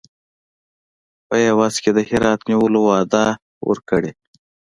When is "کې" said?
1.83-1.91